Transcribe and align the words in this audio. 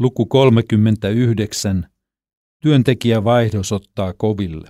Luku 0.00 0.26
39. 0.26 1.86
Työntekijävaihdos 2.62 3.72
ottaa 3.72 4.12
koville. 4.12 4.68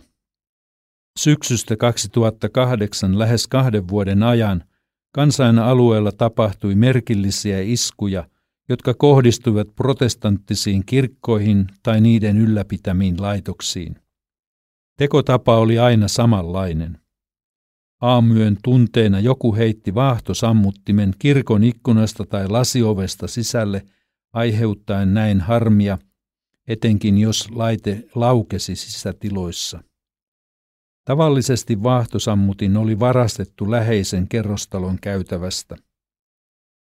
Syksystä 1.18 1.76
2008 1.76 3.18
lähes 3.18 3.46
kahden 3.46 3.88
vuoden 3.88 4.22
ajan 4.22 4.64
kansain 5.14 5.58
alueella 5.58 6.12
tapahtui 6.12 6.74
merkillisiä 6.74 7.60
iskuja, 7.60 8.28
jotka 8.68 8.94
kohdistuivat 8.94 9.68
protestanttisiin 9.76 10.82
kirkkoihin 10.86 11.66
tai 11.82 12.00
niiden 12.00 12.36
ylläpitämiin 12.36 13.22
laitoksiin. 13.22 13.96
Tekotapa 14.98 15.56
oli 15.56 15.78
aina 15.78 16.08
samanlainen. 16.08 16.98
Aamyön 18.00 18.56
tunteena 18.64 19.20
joku 19.20 19.54
heitti 19.54 19.94
vaahtosammuttimen 19.94 21.14
kirkon 21.18 21.64
ikkunasta 21.64 22.26
tai 22.26 22.48
lasiovesta 22.48 23.28
sisälle– 23.28 23.82
aiheuttaen 24.32 25.14
näin 25.14 25.40
harmia, 25.40 25.98
etenkin 26.68 27.18
jos 27.18 27.50
laite 27.50 28.04
laukesi 28.14 28.76
sisätiloissa. 28.76 29.82
Tavallisesti 31.04 31.82
vaahtosammutin 31.82 32.76
oli 32.76 32.98
varastettu 32.98 33.70
läheisen 33.70 34.28
kerrostalon 34.28 34.98
käytävästä. 35.00 35.76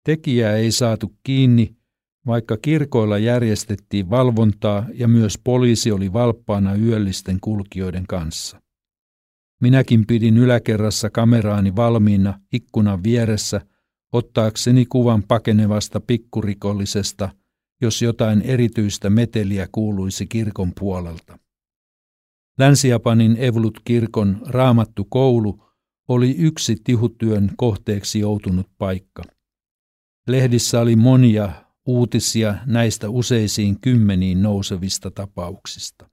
Tekijää 0.05 0.57
ei 0.57 0.73
saatu 0.73 1.13
kiinni, 1.23 1.77
vaikka 2.27 2.57
kirkoilla 2.57 3.19
järjestettiin 3.19 4.11
valvontaa 4.11 4.87
ja 4.95 5.09
myös 5.09 5.39
poliisi 5.45 5.93
oli 5.93 6.13
valppaana 6.13 6.75
yöllisten 6.75 7.39
kulkijoiden 7.41 8.07
kanssa. 8.07 8.63
Minäkin 9.61 10.07
pidin 10.07 10.37
yläkerrassa 10.37 11.11
kameraani 11.11 11.77
valmiina 11.77 12.41
ikkunan 12.53 13.03
vieressä– 13.03 13.61
ottaakseni 14.13 14.87
kuvan 14.87 15.23
pakenevasta 15.23 16.01
pikkurikollisesta, 16.01 17.29
jos 17.81 18.03
jotain 18.03 18.43
erityistä 18.43 19.11
meteliä 19.11 19.69
kuuluisi 19.73 20.27
kirkon 20.27 20.73
puolelta. 20.81 21.39
Länsi-Japanin 22.59 23.37
Evolut-kirkon 23.37 24.43
raamattu 24.49 25.05
koulu 25.05 25.65
oli 26.09 26.37
yksi 26.39 26.77
tihutyön 26.85 27.51
kohteeksi 27.57 28.21
joutunut 28.21 28.67
paikka. 28.79 29.23
Lehdissä 30.29 30.81
oli 30.81 30.97
monia 30.97 31.53
uutisia 31.87 32.55
näistä 32.67 33.09
useisiin 33.11 33.81
kymmeniin 33.81 34.43
nousevista 34.43 35.11
tapauksista. 35.11 36.11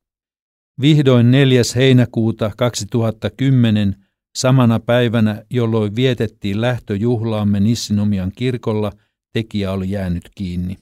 Vihdoin 0.81 1.31
4. 1.31 1.61
heinäkuuta 1.75 2.52
2010 2.58 4.05
Samana 4.35 4.80
päivänä, 4.80 5.44
jolloin 5.49 5.95
vietettiin 5.95 6.61
lähtöjuhlaamme 6.61 7.59
Nissinomian 7.59 8.31
kirkolla, 8.36 8.91
tekijä 9.33 9.71
oli 9.71 9.91
jäänyt 9.91 10.30
kiinni. 10.36 10.75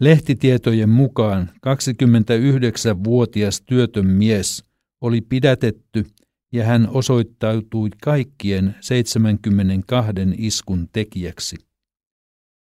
Lehtitietojen 0.00 0.88
mukaan 0.88 1.50
29-vuotias 1.54 3.60
työtön 3.60 4.06
mies 4.06 4.64
oli 5.00 5.20
pidätetty 5.20 6.06
ja 6.52 6.64
hän 6.64 6.88
osoittautui 6.88 7.88
kaikkien 8.02 8.74
72 8.80 10.12
iskun 10.36 10.88
tekijäksi. 10.92 11.56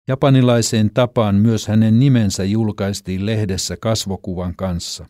Japanilaiseen 0.07 0.93
tapaan 0.93 1.35
myös 1.35 1.67
hänen 1.67 1.99
nimensä 1.99 2.43
julkaistiin 2.43 3.25
lehdessä 3.25 3.77
kasvokuvan 3.77 4.55
kanssa. 4.55 5.05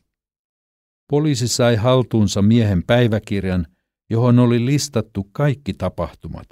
Poliisi 1.10 1.48
sai 1.48 1.76
haltuunsa 1.76 2.42
miehen 2.42 2.84
päiväkirjan– 2.84 3.68
johon 4.10 4.40
oli 4.40 4.66
listattu 4.66 5.30
kaikki 5.32 5.74
tapahtumat. 5.74 6.48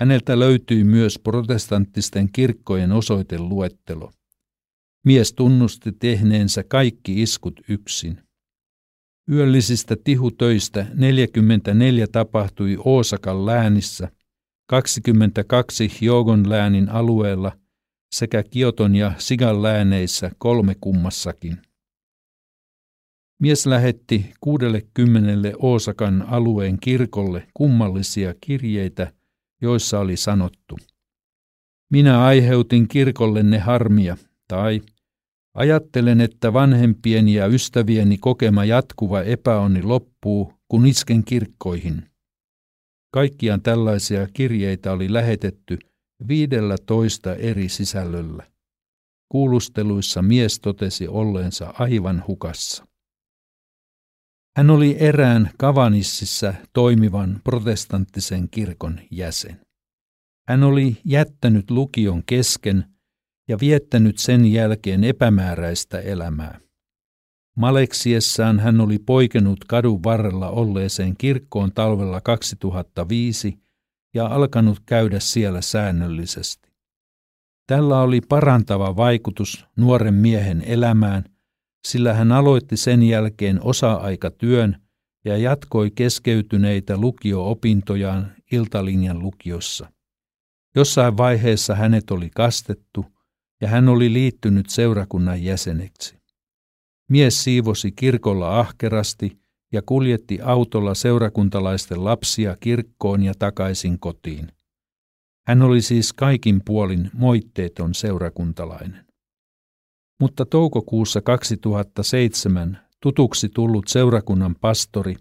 Häneltä 0.00 0.38
löytyi 0.38 0.84
myös 0.84 1.18
protestanttisten 1.18 2.32
kirkkojen 2.32 2.92
osoiteluettelo. 2.92 4.12
Mies 5.06 5.32
tunnusti 5.32 5.92
tehneensä 5.92 6.64
kaikki 6.68 7.22
iskut 7.22 7.60
yksin. 7.68 8.20
Yöllisistä 9.30 9.96
tihutöistä 10.04 10.86
44 10.94 12.06
tapahtui 12.06 12.76
Oosakan 12.84 13.46
läänissä, 13.46 14.08
22 14.68 15.90
Hyogon 16.00 16.50
läänin 16.50 16.88
alueella 16.88 17.52
sekä 18.14 18.42
Kioton 18.42 18.96
ja 18.96 19.12
Sigan 19.18 19.62
lääneissä 19.62 20.30
kolme 20.38 20.76
kummassakin. 20.80 21.58
Mies 23.40 23.66
lähetti 23.66 24.32
60 24.40 25.52
Oosakan 25.58 26.22
alueen 26.22 26.78
kirkolle 26.80 27.48
kummallisia 27.54 28.34
kirjeitä, 28.40 29.12
joissa 29.62 29.98
oli 29.98 30.16
sanottu. 30.16 30.78
Minä 31.90 32.24
aiheutin 32.24 32.88
kirkollenne 32.88 33.58
harmia, 33.58 34.16
tai 34.48 34.80
ajattelen, 35.54 36.20
että 36.20 36.52
vanhempieni 36.52 37.34
ja 37.34 37.46
ystävieni 37.46 38.18
kokema 38.18 38.64
jatkuva 38.64 39.22
epäonni 39.22 39.82
loppuu, 39.82 40.52
kun 40.68 40.86
isken 40.86 41.24
kirkkoihin. 41.24 42.02
Kaikkiaan 43.14 43.62
tällaisia 43.62 44.28
kirjeitä 44.32 44.92
oli 44.92 45.12
lähetetty 45.12 45.78
viidellä 46.28 46.76
toista 46.86 47.34
eri 47.34 47.68
sisällöllä. 47.68 48.46
Kuulusteluissa 49.28 50.22
mies 50.22 50.60
totesi 50.60 51.08
olleensa 51.08 51.74
aivan 51.78 52.24
hukassa. 52.26 52.86
Hän 54.56 54.70
oli 54.70 54.96
erään 54.98 55.50
Kavanississa 55.58 56.54
toimivan 56.72 57.40
protestanttisen 57.44 58.48
kirkon 58.50 59.00
jäsen. 59.10 59.60
Hän 60.48 60.62
oli 60.62 60.96
jättänyt 61.04 61.70
lukion 61.70 62.22
kesken 62.26 62.84
ja 63.48 63.56
viettänyt 63.60 64.18
sen 64.18 64.52
jälkeen 64.52 65.04
epämääräistä 65.04 66.00
elämää. 66.00 66.60
Maleksiessaan 67.56 68.60
hän 68.60 68.80
oli 68.80 68.98
poikenut 68.98 69.64
kadun 69.64 70.02
varrella 70.04 70.50
olleeseen 70.50 71.16
kirkkoon 71.16 71.72
talvella 71.72 72.20
2005 72.20 73.58
ja 74.14 74.26
alkanut 74.26 74.80
käydä 74.86 75.20
siellä 75.20 75.60
säännöllisesti. 75.60 76.72
Tällä 77.66 78.00
oli 78.00 78.20
parantava 78.20 78.96
vaikutus 78.96 79.66
nuoren 79.76 80.14
miehen 80.14 80.62
elämään 80.66 81.24
sillä 81.86 82.14
hän 82.14 82.32
aloitti 82.32 82.76
sen 82.76 83.02
jälkeen 83.02 83.60
osa-aikatyön 83.62 84.76
ja 85.24 85.36
jatkoi 85.36 85.90
keskeytyneitä 85.90 86.96
lukio-opintojaan 86.96 88.32
Iltalinjan 88.52 89.18
lukiossa. 89.18 89.92
Jossain 90.76 91.16
vaiheessa 91.16 91.74
hänet 91.74 92.10
oli 92.10 92.30
kastettu 92.30 93.06
ja 93.60 93.68
hän 93.68 93.88
oli 93.88 94.12
liittynyt 94.12 94.70
seurakunnan 94.70 95.42
jäseneksi. 95.42 96.16
Mies 97.10 97.44
siivosi 97.44 97.92
kirkolla 97.92 98.60
ahkerasti 98.60 99.38
ja 99.72 99.82
kuljetti 99.82 100.38
autolla 100.42 100.94
seurakuntalaisten 100.94 102.04
lapsia 102.04 102.56
kirkkoon 102.60 103.22
ja 103.22 103.34
takaisin 103.38 103.98
kotiin. 103.98 104.52
Hän 105.46 105.62
oli 105.62 105.82
siis 105.82 106.12
kaikin 106.12 106.60
puolin 106.64 107.10
moitteeton 107.12 107.94
seurakuntalainen 107.94 109.11
mutta 110.22 110.46
toukokuussa 110.46 111.20
2007 111.20 112.78
tutuksi 113.00 113.48
tullut 113.48 113.88
seurakunnan 113.88 114.54
pastori, 114.60 115.16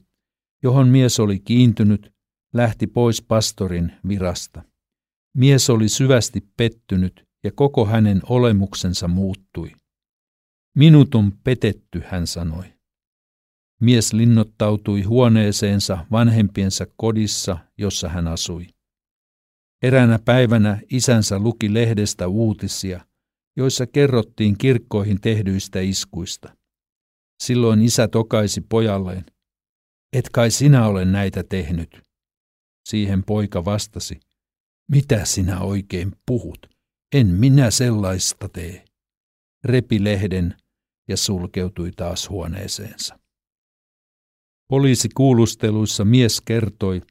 johon 0.63 0.87
mies 0.87 1.19
oli 1.19 1.39
kiintynyt, 1.39 2.13
lähti 2.53 2.87
pois 2.87 3.21
pastorin 3.21 3.91
virasta. 4.07 4.63
Mies 5.37 5.69
oli 5.69 5.89
syvästi 5.89 6.47
pettynyt 6.57 7.27
ja 7.43 7.51
koko 7.51 7.85
hänen 7.85 8.21
olemuksensa 8.29 9.07
muuttui. 9.07 9.71
Minut 10.77 11.15
on 11.15 11.31
petetty, 11.43 12.01
hän 12.05 12.27
sanoi. 12.27 12.65
Mies 13.81 14.13
linnoittautui 14.13 15.01
huoneeseensa 15.01 16.05
vanhempiensa 16.11 16.87
kodissa, 16.97 17.57
jossa 17.77 18.09
hän 18.09 18.27
asui. 18.27 18.67
Eräänä 19.83 20.19
päivänä 20.25 20.81
isänsä 20.91 21.39
luki 21.39 21.73
lehdestä 21.73 22.27
uutisia– 22.27 23.05
joissa 23.57 23.87
kerrottiin 23.87 24.57
kirkkoihin 24.57 25.21
tehdyistä 25.21 25.79
iskuista. 25.79 26.55
Silloin 27.43 27.81
isä 27.81 28.07
tokaisi 28.07 28.61
pojalleen, 28.61 29.25
et 30.13 30.29
kai 30.29 30.51
sinä 30.51 30.87
ole 30.87 31.05
näitä 31.05 31.43
tehnyt. 31.43 32.01
Siihen 32.89 33.23
poika 33.23 33.65
vastasi, 33.65 34.19
mitä 34.91 35.25
sinä 35.25 35.59
oikein 35.59 36.11
puhut, 36.25 36.67
en 37.15 37.27
minä 37.27 37.71
sellaista 37.71 38.49
tee. 38.49 38.85
Repi 39.63 40.03
lehden 40.03 40.55
ja 41.07 41.17
sulkeutui 41.17 41.91
taas 41.91 42.29
huoneeseensa. 42.29 43.19
Poliisikuulusteluissa 44.69 46.05
mies 46.05 46.41
kertoi, 46.41 47.01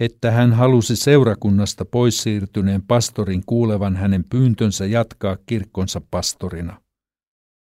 että 0.00 0.30
hän 0.30 0.52
halusi 0.52 0.96
seurakunnasta 0.96 1.84
pois 1.84 2.22
siirtyneen 2.22 2.82
pastorin 2.82 3.42
kuulevan 3.46 3.96
hänen 3.96 4.24
pyyntönsä 4.24 4.86
jatkaa 4.86 5.36
kirkkonsa 5.46 6.00
pastorina. 6.10 6.80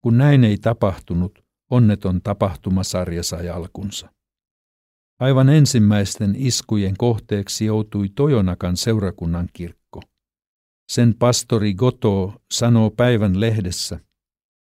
Kun 0.01 0.17
näin 0.17 0.43
ei 0.43 0.57
tapahtunut, 0.57 1.39
onneton 1.71 2.21
tapahtumasarja 2.21 3.23
sai 3.23 3.49
alkunsa. 3.49 4.09
Aivan 5.19 5.49
ensimmäisten 5.49 6.35
iskujen 6.37 6.97
kohteeksi 6.97 7.65
joutui 7.65 8.09
Tojonakan 8.09 8.77
seurakunnan 8.77 9.49
kirkko. 9.53 10.01
Sen 10.91 11.15
pastori 11.19 11.73
Goto 11.73 12.41
sanoo 12.51 12.89
päivän 12.89 13.39
lehdessä, 13.39 13.99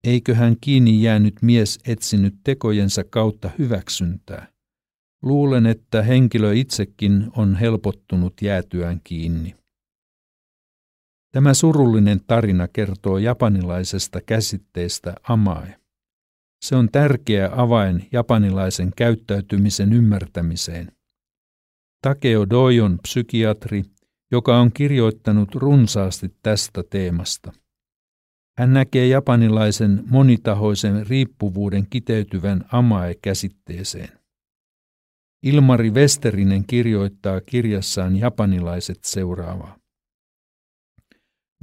Eikö 0.04 0.36
hän 0.36 0.56
kiinni 0.62 1.04
jäänyt 1.04 1.42
mies 1.42 1.80
etsinyt 1.88 2.36
tekojensa 2.44 3.04
kautta 3.04 3.50
hyväksyntää? 3.60 4.53
Luulen, 5.24 5.66
että 5.66 6.02
henkilö 6.02 6.54
itsekin 6.54 7.32
on 7.36 7.56
helpottunut 7.56 8.34
jäätyään 8.42 9.02
kiinni. 9.04 9.56
Tämä 11.32 11.54
surullinen 11.54 12.20
tarina 12.28 12.68
kertoo 12.68 13.18
japanilaisesta 13.18 14.22
käsitteestä 14.22 15.16
amae. 15.30 15.76
Se 16.66 16.76
on 16.76 16.90
tärkeä 16.92 17.50
avain 17.56 18.08
japanilaisen 18.12 18.92
käyttäytymisen 18.98 19.94
ymmärtämiseen. 19.94 20.92
Takeo 22.02 22.50
Doi 22.50 22.80
on 22.80 23.00
psykiatri, 23.02 23.84
joka 24.32 24.60
on 24.60 24.72
kirjoittanut 24.74 25.56
runsaasti 25.56 26.36
tästä 26.42 26.84
teemasta. 26.90 27.52
Hän 28.58 28.74
näkee 28.74 29.08
japanilaisen 29.08 30.04
monitahoisen 30.10 31.08
riippuvuuden 31.08 31.88
kiteytyvän 31.90 32.66
amae-käsitteeseen. 32.72 34.23
Ilmari 35.44 35.92
Westerinen 35.92 36.64
kirjoittaa 36.68 37.42
kirjassaan 37.42 38.16
japanilaiset 38.16 39.00
seuraavaa. 39.04 39.78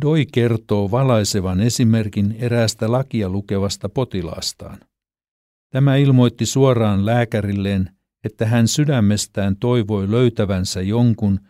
Doi 0.02 0.26
kertoo 0.32 0.90
valaisevan 0.90 1.60
esimerkin 1.60 2.36
eräästä 2.38 2.92
lakia 2.92 3.28
lukevasta 3.28 3.88
potilaastaan. 3.88 4.80
Tämä 5.72 5.96
ilmoitti 5.96 6.46
suoraan 6.46 7.06
lääkärilleen, 7.06 7.90
että 8.24 8.46
hän 8.46 8.68
sydämestään 8.68 9.56
toivoi 9.56 10.10
löytävänsä 10.10 10.80
jonkun, 10.80 11.40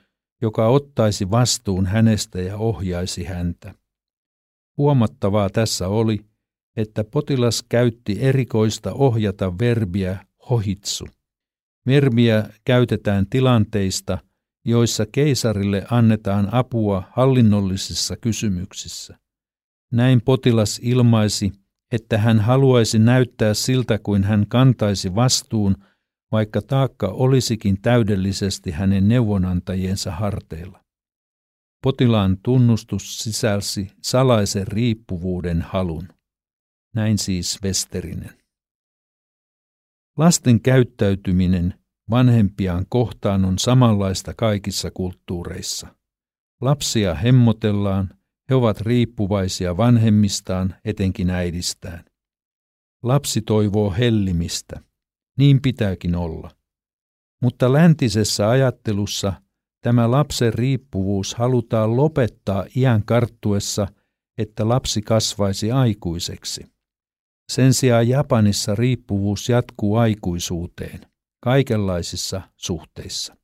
joka 0.42 0.68
ottaisi 0.68 1.30
vastuun 1.30 1.86
hänestä 1.86 2.40
ja 2.40 2.56
ohjaisi 2.56 3.24
häntä. 3.24 3.74
Huomattavaa 4.76 5.50
tässä 5.50 5.88
oli, 5.88 6.20
että 6.76 7.04
potilas 7.04 7.64
käytti 7.68 8.16
erikoista 8.20 8.92
ohjata 8.92 9.58
verbiä 9.58 10.26
hohitsu. 10.50 11.06
Verbiä 11.86 12.50
käytetään 12.64 13.26
tilanteista, 13.30 14.18
joissa 14.64 15.06
keisarille 15.12 15.86
annetaan 15.90 16.54
apua 16.54 17.02
hallinnollisissa 17.12 18.16
kysymyksissä. 18.16 19.18
Näin 19.92 20.20
potilas 20.20 20.80
ilmaisi, 20.82 21.52
että 21.92 22.18
hän 22.18 22.40
haluaisi 22.40 22.98
näyttää 22.98 23.54
siltä 23.54 23.98
kuin 23.98 24.24
hän 24.24 24.46
kantaisi 24.48 25.14
vastuun, 25.14 25.76
vaikka 26.32 26.62
taakka 26.62 27.08
olisikin 27.08 27.80
täydellisesti 27.82 28.70
hänen 28.70 29.08
neuvonantajiensa 29.08 30.10
harteilla. 30.10 30.84
Potilaan 31.82 32.38
tunnustus 32.42 33.18
sisälsi 33.18 33.90
salaisen 34.02 34.68
riippuvuuden 34.68 35.62
halun. 35.62 36.08
Näin 36.94 37.18
siis 37.18 37.58
Westerinen. 37.64 38.39
Lasten 40.20 40.60
käyttäytyminen 40.60 41.74
vanhempiaan 42.10 42.86
kohtaan 42.88 43.44
on 43.44 43.58
samanlaista 43.58 44.34
kaikissa 44.36 44.90
kulttuureissa. 44.90 45.94
Lapsia 46.60 47.14
hemmotellaan, 47.14 48.10
he 48.50 48.54
ovat 48.54 48.80
riippuvaisia 48.80 49.76
vanhemmistaan, 49.76 50.74
etenkin 50.84 51.30
äidistään. 51.30 52.04
Lapsi 53.02 53.42
toivoo 53.42 53.90
hellimistä. 53.90 54.80
Niin 55.38 55.62
pitääkin 55.62 56.16
olla. 56.16 56.50
Mutta 57.42 57.72
läntisessä 57.72 58.48
ajattelussa 58.48 59.32
tämä 59.82 60.10
lapsen 60.10 60.54
riippuvuus 60.54 61.34
halutaan 61.34 61.96
lopettaa 61.96 62.64
iän 62.76 63.04
karttuessa, 63.04 63.88
että 64.38 64.68
lapsi 64.68 65.02
kasvaisi 65.02 65.72
aikuiseksi. 65.72 66.79
Sen 67.50 67.74
sijaan 67.74 68.08
Japanissa 68.08 68.74
riippuvuus 68.74 69.48
jatkuu 69.48 69.96
aikuisuuteen, 69.96 71.00
kaikenlaisissa 71.40 72.42
suhteissa. 72.56 73.36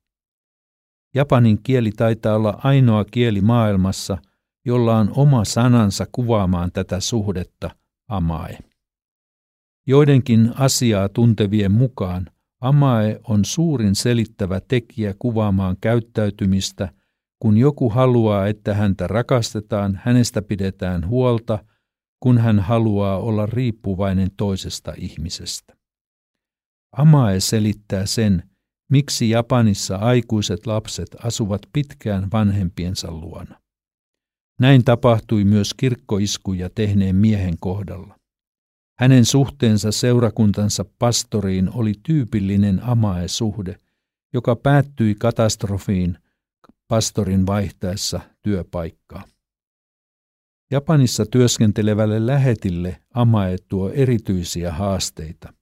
Japanin 1.15 1.63
kieli 1.63 1.91
taitaa 1.91 2.35
olla 2.35 2.59
ainoa 2.63 3.05
kieli 3.05 3.41
maailmassa, 3.41 4.17
jolla 4.65 4.97
on 4.97 5.11
oma 5.15 5.45
sanansa 5.45 6.05
kuvaamaan 6.11 6.71
tätä 6.71 6.99
suhdetta 6.99 7.69
amae. 8.07 8.57
Joidenkin 9.87 10.51
asiaa 10.55 11.09
tuntevien 11.09 11.71
mukaan 11.71 12.27
amae 12.61 13.19
on 13.23 13.45
suurin 13.45 13.95
selittävä 13.95 14.61
tekijä 14.67 15.13
kuvaamaan 15.19 15.77
käyttäytymistä, 15.81 16.89
kun 17.39 17.57
joku 17.57 17.89
haluaa, 17.89 18.47
että 18.47 18.73
häntä 18.73 19.07
rakastetaan, 19.07 19.99
hänestä 20.03 20.41
pidetään 20.41 21.07
huolta, 21.07 21.59
kun 22.19 22.37
hän 22.37 22.59
haluaa 22.59 23.17
olla 23.17 23.45
riippuvainen 23.45 24.29
toisesta 24.37 24.93
ihmisestä. 24.97 25.77
Amae 26.97 27.39
selittää 27.39 28.05
sen, 28.05 28.49
miksi 28.91 29.29
Japanissa 29.29 29.95
aikuiset 29.95 30.67
lapset 30.67 31.15
asuvat 31.23 31.61
pitkään 31.73 32.27
vanhempiensa 32.31 33.11
luona. 33.11 33.59
Näin 34.59 34.83
tapahtui 34.83 35.43
myös 35.43 35.73
kirkkoiskuja 35.73 36.69
tehneen 36.75 37.15
miehen 37.15 37.55
kohdalla. 37.59 38.19
Hänen 38.99 39.25
suhteensa 39.25 39.91
seurakuntansa 39.91 40.85
pastoriin 40.99 41.69
oli 41.73 41.93
tyypillinen 42.03 42.83
amae-suhde, 42.83 43.75
joka 44.33 44.55
päättyi 44.55 45.15
katastrofiin 45.15 46.17
pastorin 46.87 47.47
vaihtaessa 47.47 48.19
työpaikkaa. 48.41 49.23
Japanissa 50.71 51.25
työskentelevälle 51.25 52.25
lähetille 52.25 52.97
amae 53.13 53.55
tuo 53.67 53.89
erityisiä 53.89 54.71
haasteita. 54.71 55.53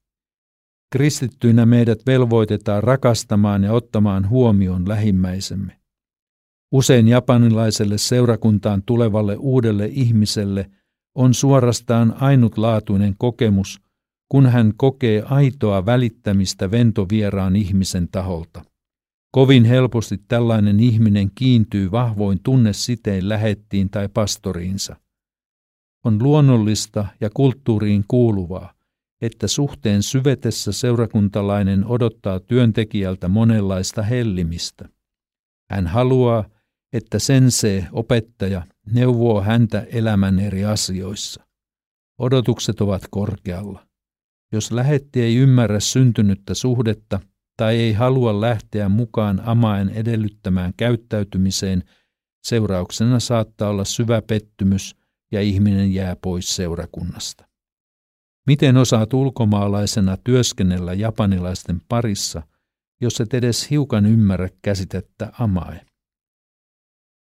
Kristittyinä 0.91 1.65
meidät 1.65 1.99
velvoitetaan 2.07 2.83
rakastamaan 2.83 3.63
ja 3.63 3.73
ottamaan 3.73 4.29
huomioon 4.29 4.89
lähimmäisemme. 4.89 5.79
Usein 6.71 7.07
japanilaiselle 7.07 7.97
seurakuntaan 7.97 8.83
tulevalle 8.85 9.35
uudelle 9.35 9.85
ihmiselle 9.85 10.69
on 11.15 11.33
suorastaan 11.33 12.15
ainutlaatuinen 12.21 13.15
kokemus, 13.17 13.81
kun 14.29 14.45
hän 14.45 14.73
kokee 14.77 15.21
aitoa 15.21 15.85
välittämistä 15.85 16.71
ventovieraan 16.71 17.55
ihmisen 17.55 18.07
taholta. 18.11 18.65
Kovin 19.35 19.65
helposti 19.65 20.17
tällainen 20.27 20.79
ihminen 20.79 21.31
kiintyy 21.35 21.91
vahvoin 21.91 22.39
tunnesitein 22.43 23.29
lähettiin 23.29 23.89
tai 23.89 24.09
pastoriinsa. 24.13 24.95
On 26.05 26.23
luonnollista 26.23 27.07
ja 27.21 27.29
kulttuuriin 27.33 28.05
kuuluvaa, 28.07 28.73
että 29.21 29.47
suhteen 29.47 30.03
syvetessä 30.03 30.71
seurakuntalainen 30.71 31.85
odottaa 31.85 32.39
työntekijältä 32.39 33.27
monenlaista 33.27 34.01
hellimistä. 34.01 34.89
Hän 35.71 35.87
haluaa, 35.87 36.49
että 36.93 37.19
sensee, 37.19 37.87
opettaja, 37.91 38.67
neuvoo 38.91 39.41
häntä 39.41 39.85
elämän 39.91 40.39
eri 40.39 40.65
asioissa. 40.65 41.43
Odotukset 42.17 42.81
ovat 42.81 43.01
korkealla. 43.09 43.87
Jos 44.51 44.71
lähetti 44.71 45.21
ei 45.21 45.35
ymmärrä 45.35 45.79
syntynyttä 45.79 46.53
suhdetta 46.53 47.19
tai 47.57 47.75
ei 47.75 47.93
halua 47.93 48.41
lähteä 48.41 48.89
mukaan 48.89 49.41
amaen 49.45 49.89
edellyttämään 49.89 50.73
käyttäytymiseen, 50.77 51.83
seurauksena 52.43 53.19
saattaa 53.19 53.69
olla 53.69 53.85
syvä 53.85 54.21
pettymys 54.21 54.95
ja 55.31 55.41
ihminen 55.41 55.93
jää 55.93 56.15
pois 56.15 56.55
seurakunnasta. 56.55 57.45
Miten 58.47 58.77
osaat 58.77 59.13
ulkomaalaisena 59.13 60.17
työskennellä 60.23 60.93
japanilaisten 60.93 61.81
parissa, 61.89 62.43
jos 63.01 63.21
et 63.21 63.33
edes 63.33 63.69
hiukan 63.69 64.05
ymmärrä 64.05 64.49
käsitettä 64.61 65.31
amae? 65.39 65.85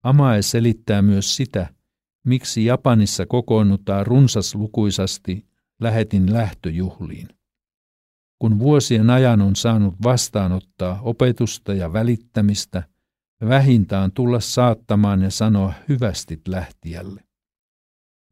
Amae 0.03 0.41
selittää 0.41 1.01
myös 1.01 1.35
sitä, 1.35 1.73
miksi 2.25 2.65
Japanissa 2.65 3.25
kokoonnutaan 3.25 4.07
runsaslukuisasti 4.07 5.45
lähetin 5.79 6.33
lähtöjuhliin. 6.33 7.38
Kun 8.39 8.59
vuosien 8.59 9.09
ajan 9.09 9.41
on 9.41 9.55
saanut 9.55 9.95
vastaanottaa 10.03 10.99
opetusta 11.01 11.73
ja 11.73 11.93
välittämistä, 11.93 12.83
vähintään 13.47 14.11
tulla 14.11 14.39
saattamaan 14.39 15.21
ja 15.21 15.31
sanoa 15.31 15.73
hyvästit 15.89 16.47
lähtijälle. 16.47 17.23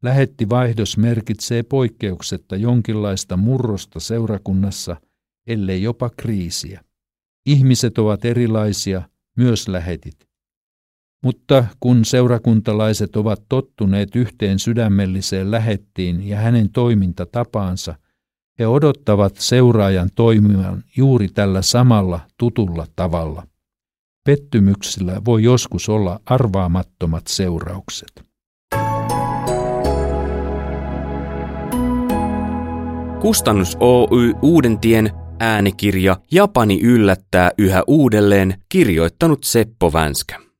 Lähettivaihdos 0.02 0.96
merkitsee 0.96 1.62
poikkeuksetta 1.62 2.56
jonkinlaista 2.56 3.36
murrosta 3.36 4.00
seurakunnassa, 4.00 4.96
ellei 5.46 5.82
jopa 5.82 6.10
kriisiä. 6.10 6.84
Ihmiset 7.46 7.98
ovat 7.98 8.24
erilaisia, 8.24 9.02
myös 9.36 9.68
lähetit. 9.68 10.28
Mutta 11.24 11.64
kun 11.80 12.04
seurakuntalaiset 12.04 13.16
ovat 13.16 13.42
tottuneet 13.48 14.16
yhteen 14.16 14.58
sydämelliseen 14.58 15.50
lähettiin 15.50 16.28
ja 16.28 16.36
hänen 16.36 16.72
toimintatapaansa, 16.72 17.94
he 18.58 18.66
odottavat 18.66 19.36
seuraajan 19.36 20.10
toimivan 20.14 20.84
juuri 20.96 21.28
tällä 21.28 21.62
samalla 21.62 22.20
tutulla 22.38 22.86
tavalla. 22.96 23.42
Pettymyksillä 24.24 25.24
voi 25.24 25.42
joskus 25.42 25.88
olla 25.88 26.20
arvaamattomat 26.26 27.26
seuraukset. 27.26 28.28
Kustannus 33.20 33.76
Oy 33.80 34.34
Uudentien 34.42 35.10
äänikirja 35.40 36.16
Japani 36.32 36.80
yllättää 36.80 37.50
yhä 37.58 37.82
uudelleen 37.86 38.54
kirjoittanut 38.68 39.44
Seppo 39.44 39.92
Vänskä. 39.92 40.47